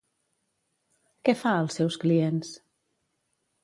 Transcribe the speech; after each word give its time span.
Què 1.29 1.37
fa 1.43 1.53
als 1.59 1.79
seus 1.81 2.01
clients? 2.07 2.59